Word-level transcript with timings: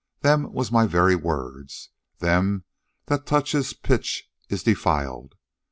Them 0.21 0.51
was 0.51 0.71
my 0.71 0.87
very 0.87 1.15
words. 1.15 1.91
Them 2.17 2.63
that 3.05 3.27
touches 3.27 3.73
pitch 3.73 4.31
is 4.49 4.63
defiled. 4.63 5.35